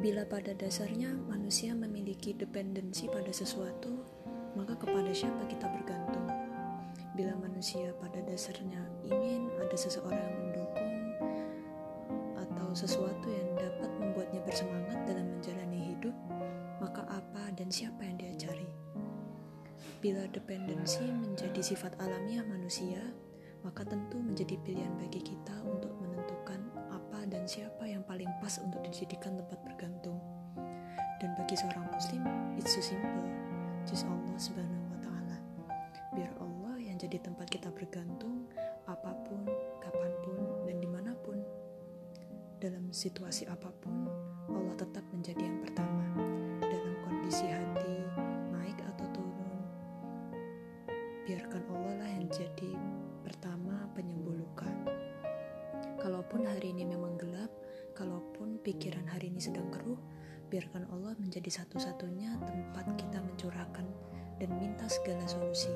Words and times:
Bila 0.00 0.24
pada 0.24 0.56
dasarnya 0.56 1.12
manusia 1.28 1.76
memiliki 1.76 2.32
dependensi 2.32 3.04
pada 3.04 3.28
sesuatu, 3.28 4.00
maka 4.56 4.72
kepada 4.72 5.12
siapa 5.12 5.44
kita 5.44 5.68
bergantung? 5.68 6.24
Bila 7.12 7.36
manusia 7.36 7.92
pada 8.00 8.24
dasarnya 8.24 8.80
ingin 9.04 9.52
ada 9.60 9.76
seseorang 9.76 10.16
yang 10.16 10.40
mendukung 10.40 10.94
atau 12.32 12.72
sesuatu 12.72 13.28
yang 13.28 13.52
dapat 13.60 13.92
membuatnya 14.00 14.40
bersemangat 14.48 15.04
dalam 15.04 15.36
menjalani 15.36 15.92
hidup, 15.92 16.16
maka 16.80 17.04
apa 17.04 17.52
dan 17.52 17.68
siapa 17.68 18.00
yang 18.00 18.16
dia 18.16 18.32
cari? 18.40 18.72
Bila 20.00 20.24
dependensi 20.32 21.04
menjadi 21.04 21.60
sifat 21.60 22.00
alamiah 22.00 22.48
manusia, 22.48 23.04
maka 23.60 23.84
tentu 23.84 24.16
menjadi 24.16 24.56
pilihan 24.64 24.96
bagi 24.96 25.20
kita 25.20 25.60
untuk 25.60 25.92
menentukan 26.00 26.72
apa 26.88 27.28
dan 27.28 27.44
siapa 27.44 27.84
yang 27.84 28.00
paling 28.08 28.28
pas 28.40 28.56
untuk 28.64 28.80
dijadikan 28.80 29.36
tempat 29.36 29.60
bergantung. 29.60 29.99
Bagi 31.50 31.66
seorang 31.66 31.90
muslim, 31.90 32.22
it's 32.62 32.70
so 32.70 32.78
simple. 32.78 33.26
Just 33.82 34.06
Allah 34.06 34.38
subhanahu 34.38 34.86
wa 34.94 35.02
ta'ala. 35.02 35.36
Biar 36.14 36.30
Allah 36.38 36.78
yang 36.78 36.94
jadi 36.94 37.18
tempat 37.18 37.50
kita 37.50 37.74
bergantung, 37.74 38.46
apa 38.86 39.10
pun, 39.26 39.42
kapan 39.82 40.14
pun, 40.22 40.38
dan 40.62 40.78
di 40.78 40.86
mana 40.86 41.10
pun. 41.18 41.42
Dalam 42.62 42.94
situasi 42.94 43.50
apa 43.50 43.66
pun, 43.82 44.06
Allah 44.46 44.78
tetap 44.78 45.02
menjadi 45.10 45.42
yang 45.42 45.58
pertama. 45.58 46.06
Dalam 46.62 46.94
kondisi 47.02 47.50
hati, 47.50 47.98
naik 48.54 48.78
atau 48.94 49.10
turun, 49.10 49.58
biarkan 51.26 51.66
Allah 51.66 51.92
lah 51.98 52.10
yang 52.14 52.30
jadi 52.30 52.78
pertama 53.26 53.90
penyembuh 53.98 54.38
luka. 54.38 54.70
Kalaupun 55.98 56.46
hari 56.46 56.70
ini 56.78 56.86
memang 56.86 57.18
gelap, 57.18 57.50
kalaupun 58.00 58.56
pikiran 58.64 59.04
hari 59.12 59.28
ini 59.28 59.44
sedang 59.44 59.68
keruh, 59.68 60.00
biarkan 60.48 60.88
Allah 60.88 61.12
menjadi 61.20 61.60
satu-satunya 61.60 62.40
tempat 62.48 62.96
kita 62.96 63.20
mencurahkan 63.20 63.84
dan 64.40 64.50
minta 64.56 64.88
segala 64.88 65.20
solusi. 65.28 65.68